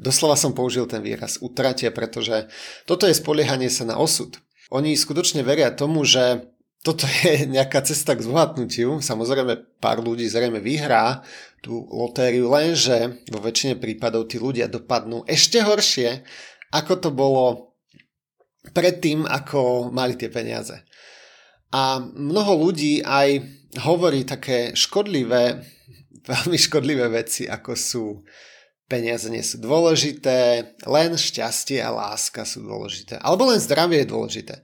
[0.00, 2.48] Doslova som použil ten výraz utratia, pretože
[2.88, 4.40] toto je spoliehanie sa na osud.
[4.72, 6.48] Oni skutočne veria tomu, že
[6.86, 9.02] toto je nejaká cesta k zbohatnutiu.
[9.02, 11.26] Samozrejme, pár ľudí zrejme vyhrá
[11.58, 16.22] tú lotériu, lenže vo väčšine prípadov tí ľudia dopadnú ešte horšie,
[16.70, 17.74] ako to bolo
[18.70, 20.86] predtým, ako mali tie peniaze.
[21.74, 23.42] A mnoho ľudí aj
[23.84, 25.60] hovorí také škodlivé,
[26.30, 28.04] veľmi škodlivé veci, ako sú
[28.88, 33.20] peniaze nie sú dôležité, len šťastie a láska sú dôležité.
[33.20, 34.56] Alebo len zdravie je dôležité.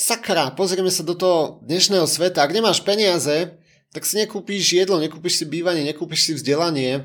[0.00, 2.40] Sakra, pozrieme sa do toho dnešného sveta.
[2.40, 3.52] Ak nemáš peniaze,
[3.92, 7.04] tak si nekúpíš jedlo, nekúpíš si bývanie, nekúpíš si vzdelanie.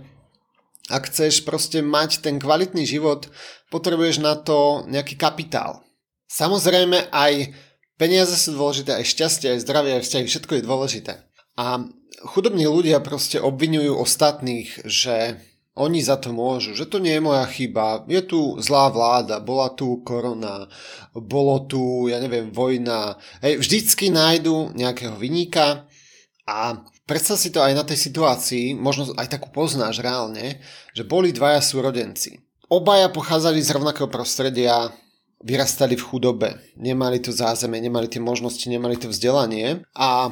[0.87, 3.27] Ak chceš proste mať ten kvalitný život,
[3.67, 5.83] potrebuješ na to nejaký kapitál.
[6.31, 7.51] Samozrejme aj
[7.99, 11.13] peniaze sú dôležité, aj šťastie, aj zdravie, aj vzťahy, všetko je dôležité.
[11.59, 11.83] A
[12.31, 15.43] chudobní ľudia proste obvinujú ostatných, že
[15.75, 19.75] oni za to môžu, že to nie je moja chyba, je tu zlá vláda, bola
[19.75, 20.71] tu korona,
[21.11, 23.19] bolo tu, ja neviem, vojna.
[23.43, 25.83] Hej, vždycky nájdu nejakého vyníka
[26.47, 30.63] a predstav si to aj na tej situácii, možno aj takú poznáš reálne,
[30.95, 32.39] že boli dvaja súrodenci.
[32.71, 34.95] Obaja pochádzali z rovnakého prostredia,
[35.43, 40.31] vyrastali v chudobe, nemali to zázemie, nemali tie možnosti, nemali to vzdelanie a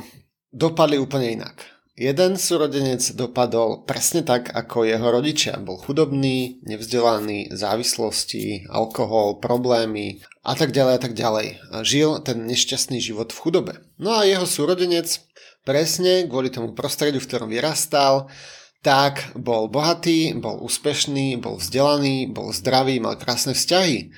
[0.56, 1.73] dopadli úplne inak.
[1.94, 5.62] Jeden súrodenec dopadol presne tak, ako jeho rodičia.
[5.62, 11.48] Bol chudobný, nevzdelaný, závislosti, alkohol, problémy a tak ďalej a tak ďalej.
[11.70, 13.74] A žil ten nešťastný život v chudobe.
[14.02, 15.22] No a jeho súrodenec
[15.62, 18.26] presne kvôli tomu prostrediu, v ktorom vyrastal,
[18.82, 24.10] tak bol bohatý, bol úspešný, bol vzdelaný, bol zdravý, mal krásne vzťahy.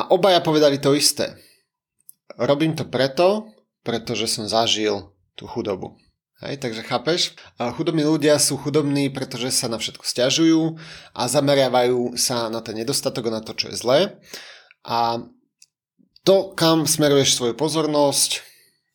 [0.00, 1.36] A obaja povedali to isté.
[2.40, 3.52] Robím to preto,
[3.84, 6.00] pretože som zažil tú chudobu.
[6.42, 7.38] Hej, takže chápeš?
[7.54, 10.74] Chudobní ľudia sú chudobní, pretože sa na všetko stiažujú
[11.14, 14.18] a zameriavajú sa na ten nedostatok a na to, čo je zlé.
[14.82, 15.22] A
[16.26, 18.42] to, kam smeruješ svoju pozornosť,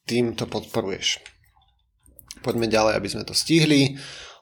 [0.04, 1.24] tým to podporuješ.
[2.44, 3.96] Poďme ďalej, aby sme to stihli.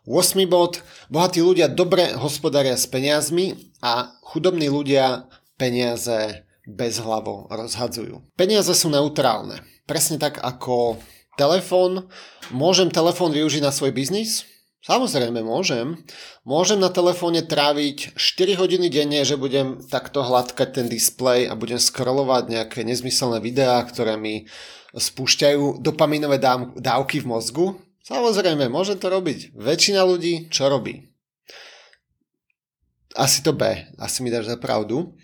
[0.10, 0.42] 8.
[0.50, 0.82] bod.
[1.10, 3.54] Bohatí ľudia dobre hospodária s peniazmi
[3.86, 5.30] a chudobní ľudia
[5.62, 8.34] peniaze bezhlavo rozhadzujú.
[8.34, 9.62] Peniaze sú neutrálne.
[9.86, 10.98] Presne tak ako
[11.36, 12.08] telefón,
[12.52, 14.44] môžem telefón využiť na svoj biznis?
[14.86, 15.98] Samozrejme môžem.
[16.46, 21.82] Môžem na telefóne tráviť 4 hodiny denne, že budem takto hladkať ten displej a budem
[21.82, 24.46] scrollovať nejaké nezmyselné videá, ktoré mi
[24.94, 26.38] spúšťajú dopaminové
[26.78, 27.66] dávky v mozgu.
[28.06, 29.58] Samozrejme, môžem to robiť.
[29.58, 31.10] Väčšina ľudí čo robí?
[33.18, 33.66] Asi to B,
[33.98, 35.18] asi mi dáš za pravdu.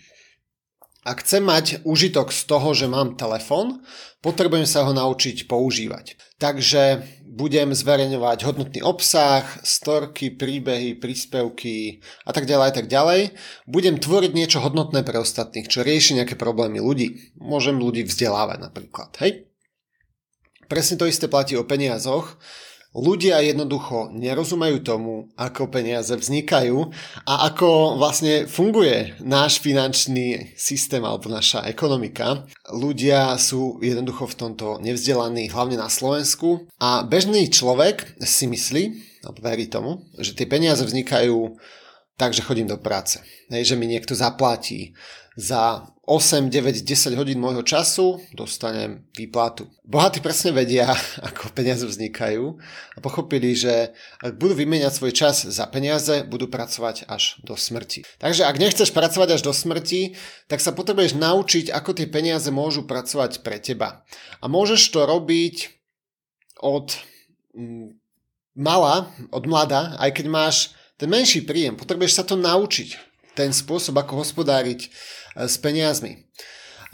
[1.02, 3.82] Ak chcem mať užitok z toho, že mám telefón,
[4.22, 6.14] potrebujem sa ho naučiť používať.
[6.38, 13.34] Takže budem zverejňovať hodnotný obsah, storky, príbehy, príspevky a tak ďalej a tak ďalej.
[13.66, 17.34] Budem tvoriť niečo hodnotné pre ostatných, čo rieši nejaké problémy ľudí.
[17.34, 19.50] Môžem ľudí vzdelávať napríklad, hej?
[20.70, 22.38] Presne to isté platí o peniazoch.
[22.92, 26.92] Ľudia jednoducho nerozumejú tomu, ako peniaze vznikajú
[27.24, 32.44] a ako vlastne funguje náš finančný systém alebo naša ekonomika.
[32.68, 38.84] Ľudia sú jednoducho v tomto nevzdelaní, hlavne na Slovensku a bežný človek si myslí,
[39.24, 41.56] alebo verí tomu, že tie peniaze vznikajú
[42.22, 43.18] tak, že chodím do práce.
[43.50, 44.94] Hej, že mi niekto zaplatí
[45.34, 49.66] za 8, 9, 10 hodín môjho času dostanem výplatu.
[49.82, 50.94] Bohatí presne vedia,
[51.26, 52.62] ako peniaze vznikajú
[52.94, 53.90] a pochopili, že
[54.22, 58.06] ak budú vymeniať svoj čas za peniaze, budú pracovať až do smrti.
[58.22, 60.14] Takže ak nechceš pracovať až do smrti,
[60.46, 64.06] tak sa potrebuješ naučiť, ako tie peniaze môžu pracovať pre teba.
[64.38, 65.74] A môžeš to robiť
[66.62, 66.94] od
[67.58, 67.98] mm,
[68.54, 70.56] mala, od mlada, aj keď máš
[71.02, 71.74] ten menší príjem.
[71.74, 72.94] Potrebuješ sa to naučiť
[73.34, 74.88] ten spôsob, ako hospodáriť e,
[75.50, 76.30] s peniazmi.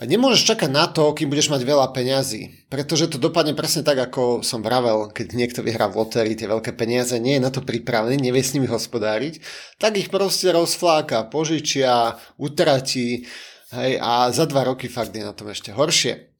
[0.01, 3.99] A nemôžeš čakať na to, kým budeš mať veľa peňazí, pretože to dopadne presne tak,
[3.99, 7.67] ako som vravel, keď niekto vyhrá v lotérii tie veľké peniaze, nie je na to
[7.67, 9.43] pripravený, nevie s nimi hospodáriť,
[9.77, 13.27] tak ich proste rozfláka, požičia, utratí
[13.75, 16.31] hej, a za dva roky fakt je na tom ešte horšie.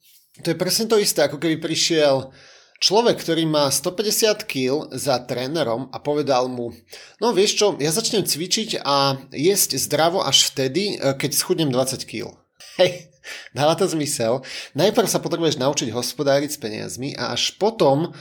[0.47, 2.31] To je presne to isté, ako keby prišiel
[2.79, 6.71] Človek, ktorý má 150 kg za trénerom a povedal mu,
[7.19, 12.07] no vieš čo, ja začnem cvičiť a jesť zdravo až vtedy, e, keď schudnem 20
[12.07, 12.39] kg.
[12.79, 13.11] Hej,
[13.59, 14.47] dáva to zmysel.
[14.79, 18.15] Najprv sa potrebuješ naučiť hospodáriť s peniazmi a až potom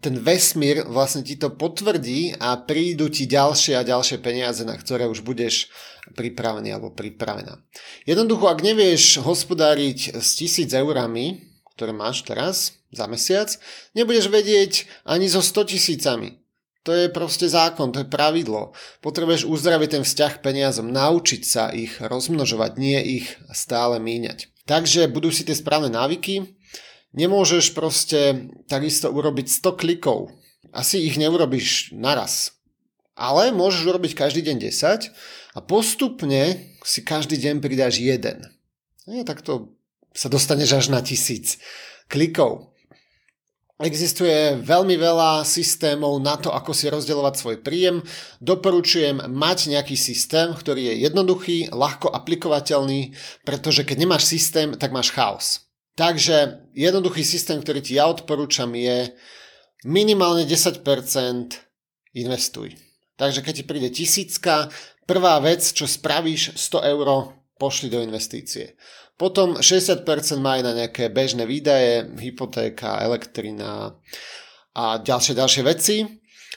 [0.00, 5.10] ten vesmír vlastne ti to potvrdí a prídu ti ďalšie a ďalšie peniaze, na ktoré
[5.10, 5.68] už budeš
[6.14, 7.58] pripravený alebo pripravená.
[8.06, 13.54] Jednoducho, ak nevieš hospodáriť s tisíc eurami, ktoré máš teraz za mesiac,
[13.94, 16.40] nebudeš vedieť ani so 100 tisícami.
[16.88, 18.72] To je proste zákon, to je pravidlo.
[19.04, 24.48] Potrebuješ uzdraviť ten vzťah peniazom, naučiť sa ich rozmnožovať, nie ich stále míňať.
[24.64, 26.56] Takže budú si tie správne návyky.
[27.12, 30.32] Nemôžeš proste takisto urobiť 100 klikov.
[30.72, 32.56] Asi ich neurobiš naraz.
[33.12, 35.12] Ale môžeš urobiť každý deň 10
[35.52, 38.48] a postupne si každý deň pridáš jeden.
[39.04, 39.74] Nie, tak to
[40.14, 41.58] sa dostaneš až na tisíc
[42.10, 42.70] klikov.
[43.80, 48.04] Existuje veľmi veľa systémov na to, ako si rozdeľovať svoj príjem.
[48.36, 53.16] Doporučujem mať nejaký systém, ktorý je jednoduchý, ľahko aplikovateľný,
[53.48, 55.64] pretože keď nemáš systém, tak máš chaos.
[55.96, 59.16] Takže jednoduchý systém, ktorý ti ja odporúčam je
[59.88, 60.84] minimálne 10%
[62.20, 62.76] investuj.
[63.16, 64.68] Takže keď ti príde tisícka,
[65.08, 68.76] prvá vec, čo spravíš, 100 eur pošli do investície.
[69.20, 70.00] Potom 60%
[70.40, 73.92] má aj na nejaké bežné výdaje, hypotéka, elektrina
[74.72, 75.96] a ďalšie ďalšie veci.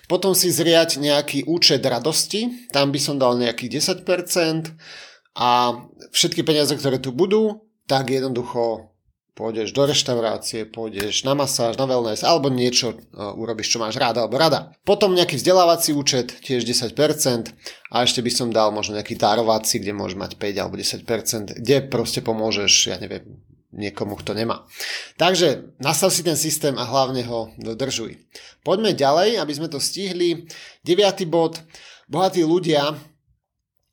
[0.07, 4.79] Potom si zriať nejaký účet radosti, tam by som dal nejakých 10%
[5.35, 5.75] a
[6.15, 8.92] všetky peniaze, ktoré tu budú, tak jednoducho
[9.33, 14.21] pôjdeš do reštaurácie, pôjdeš na masáž, na wellness, alebo niečo uh, urobíš, čo máš rád
[14.21, 14.77] alebo rada.
[14.85, 16.93] Potom nejaký vzdelávací účet, tiež 10%,
[17.93, 21.75] a ešte by som dal možno nejaký darovací, kde môžeš mať 5 alebo 10%, kde
[21.89, 23.41] proste pomôžeš, ja neviem,
[23.73, 24.69] niekomu, kto nemá.
[25.17, 28.21] Takže nastav si ten systém a hlavne ho dodržuj.
[28.61, 30.45] Poďme ďalej, aby sme to stihli.
[30.85, 31.57] Deviatý bod.
[32.05, 32.93] Bohatí ľudia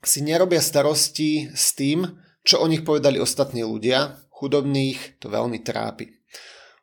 [0.05, 2.05] si nerobia starosti s tým,
[2.45, 6.09] čo o nich povedali ostatní ľudia, chudobných to veľmi trápi.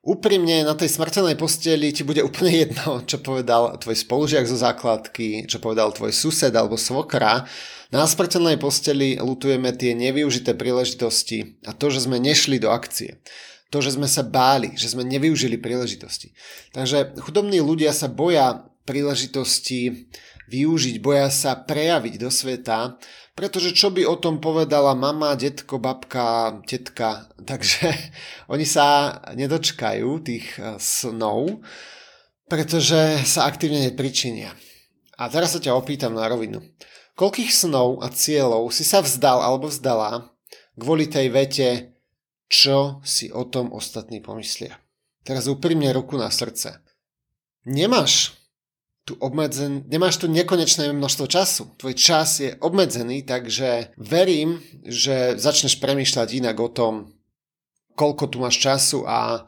[0.07, 5.49] Úprimne na tej smrteľnej posteli ti bude úplne jedno, čo povedal tvoj spolužiak zo základky,
[5.51, 7.43] čo povedal tvoj sused alebo svokra.
[7.91, 13.19] Na smrteľnej posteli lutujeme tie nevyužité príležitosti a to, že sme nešli do akcie.
[13.67, 16.31] To, že sme sa báli, že sme nevyužili príležitosti.
[16.71, 20.07] Takže chudobní ľudia sa boja príležitosti
[20.47, 22.97] využiť, boja sa prejaviť do sveta
[23.37, 27.93] pretože čo by o tom povedala mama, detko, babka, tetka, takže
[28.49, 31.61] oni sa nedočkajú tých eh, snov,
[32.49, 34.57] pretože sa aktívne nepričinia.
[35.21, 36.65] A teraz sa ťa opýtam na rovinu.
[37.17, 40.33] Koľkých snov a cieľov si sa vzdal alebo vzdala
[40.77, 41.69] kvôli tej vete,
[42.45, 44.77] čo si o tom ostatní pomyslia?
[45.25, 46.79] Teraz úprimne ruku na srdce.
[47.65, 48.36] Nemáš
[49.07, 51.71] tu obmedzen, nemáš tu nekonečné množstvo času.
[51.79, 57.15] Tvoj čas je obmedzený, takže verím, že začneš premýšľať inak o tom,
[57.95, 59.47] koľko tu máš času a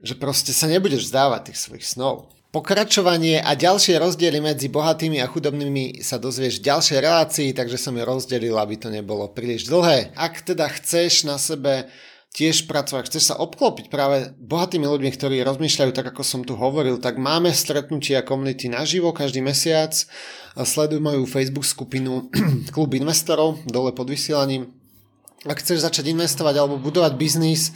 [0.00, 2.32] že proste sa nebudeš vzdávať tých svojich snov.
[2.56, 7.98] Pokračovanie a ďalšie rozdiely medzi bohatými a chudobnými sa dozvieš v ďalšej relácii, takže som
[7.98, 10.14] ju rozdelil, aby to nebolo príliš dlhé.
[10.16, 11.90] Ak teda chceš na sebe
[12.34, 16.98] tiež pracovať, chceš sa obklopiť práve bohatými ľuďmi, ktorí rozmýšľajú tak, ako som tu hovoril,
[16.98, 19.94] tak máme stretnutia komunity naživo každý mesiac.
[20.58, 22.26] Sleduj moju Facebook skupinu
[22.74, 24.74] Klub investorov dole pod vysielaním.
[25.46, 27.70] Ak chceš začať investovať alebo budovať biznis,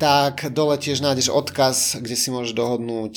[0.00, 3.14] tak dole tiež nájdeš odkaz, kde si môžeš dohodnúť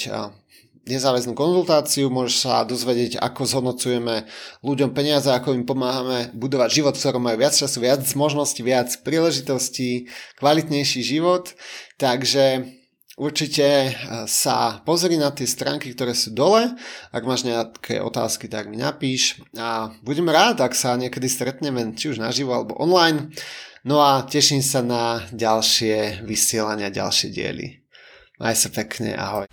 [0.89, 4.25] nezáväznú konzultáciu, môžeš sa dozvedieť, ako zhodnocujeme
[4.65, 8.89] ľuďom peniaze, ako im pomáhame budovať život, v ktorom majú viac času, viac možností, viac
[9.05, 10.09] príležitostí,
[10.41, 11.53] kvalitnejší život.
[12.01, 12.65] Takže
[13.21, 13.93] určite eh,
[14.25, 16.73] sa pozri na tie stránky, ktoré sú dole.
[17.13, 19.37] Ak máš nejaké otázky, tak mi napíš.
[19.53, 23.29] A budem rád, ak sa niekedy stretneme, či už naživo alebo online.
[23.81, 27.81] No a teším sa na ďalšie vysielania, ďalšie diely.
[28.37, 29.45] Maj sa pekne, ahoj.